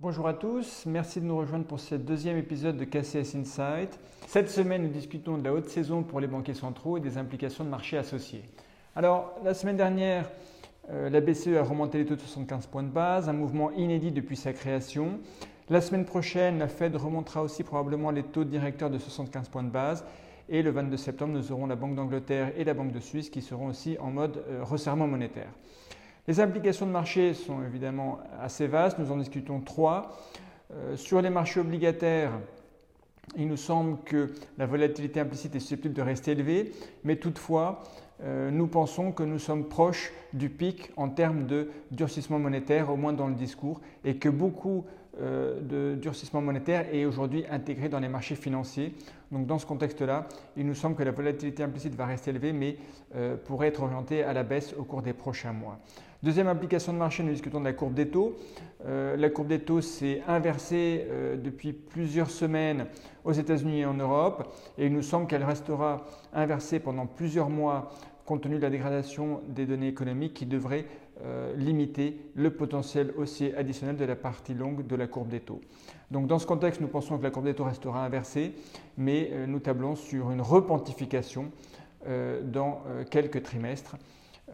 [0.00, 3.98] Bonjour à tous, merci de nous rejoindre pour ce deuxième épisode de KCS Insight.
[4.28, 7.64] Cette semaine, nous discutons de la haute saison pour les banquiers centraux et des implications
[7.64, 8.44] de marché associés.
[8.94, 10.30] Alors, la semaine dernière,
[10.90, 14.12] euh, la BCE a remonté les taux de 75 points de base, un mouvement inédit
[14.12, 15.18] depuis sa création.
[15.68, 19.70] La semaine prochaine, la Fed remontera aussi probablement les taux directeurs de 75 points de
[19.70, 20.04] base.
[20.48, 23.42] Et le 22 septembre, nous aurons la Banque d'Angleterre et la Banque de Suisse qui
[23.42, 25.50] seront aussi en mode euh, resserrement monétaire.
[26.28, 30.14] Les implications de marché sont évidemment assez vastes, nous en discutons trois.
[30.70, 32.32] Euh, sur les marchés obligataires,
[33.34, 36.72] il nous semble que la volatilité implicite est susceptible de rester élevée,
[37.02, 37.82] mais toutefois,
[38.20, 43.12] nous pensons que nous sommes proches du pic en termes de durcissement monétaire, au moins
[43.12, 44.84] dans le discours, et que beaucoup
[45.20, 48.94] euh, de durcissement monétaire est aujourd'hui intégré dans les marchés financiers.
[49.32, 52.76] Donc dans ce contexte-là, il nous semble que la volatilité implicite va rester élevée, mais
[53.16, 55.80] euh, pourrait être orientée à la baisse au cours des prochains mois.
[56.22, 58.36] Deuxième application de marché, nous discutons de la courbe des taux.
[58.84, 61.06] la courbe des taux s'est inversée
[61.40, 62.86] depuis plusieurs semaines
[63.28, 67.90] aux États-Unis et en Europe, et il nous semble qu'elle restera inversée pendant plusieurs mois
[68.24, 70.86] compte tenu de la dégradation des données économiques qui devrait
[71.22, 75.60] euh, limiter le potentiel haussier additionnel de la partie longue de la courbe des taux.
[76.10, 78.54] Donc dans ce contexte, nous pensons que la courbe des taux restera inversée,
[78.96, 81.50] mais euh, nous tablons sur une repentification
[82.06, 83.96] euh, dans quelques trimestres.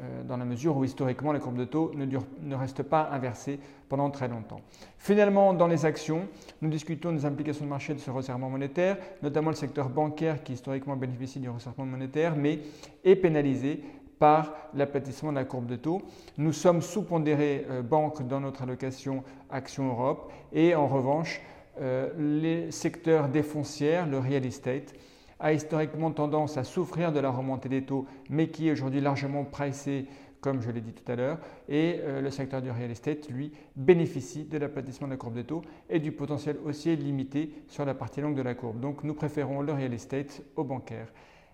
[0.00, 4.10] Euh, dans la mesure où historiquement la courbe de taux ne, reste pas inversée pendant
[4.10, 4.60] très longtemps.
[4.98, 6.26] Finalement, dans les actions,
[6.62, 10.54] nous discutons des implications de marché de ce resserrement monétaire, notamment le secteur bancaire qui
[10.54, 12.58] historiquement bénéficie du resserrement monétaire, mais
[13.04, 13.84] est pénalisé
[14.18, 16.02] par l'aplatissement de la courbe de taux.
[16.38, 21.40] Nous sommes sous-pondérés euh, banque dans notre allocation Action Europe et en revanche,
[21.80, 24.94] euh, les secteurs des le real estate,
[25.40, 29.44] a historiquement tendance à souffrir de la remontée des taux, mais qui est aujourd'hui largement
[29.44, 30.06] pricé,
[30.40, 33.52] comme je l'ai dit tout à l'heure, et euh, le secteur du real estate, lui,
[33.77, 37.94] bénéficie de l'aplatissement de la courbe des taux et du potentiel haussier limité sur la
[37.94, 38.80] partie longue de la courbe.
[38.80, 41.12] Donc nous préférons le real estate au bancaire.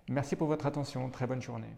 [0.08, 1.77] Merci pour votre attention, très bonne journée.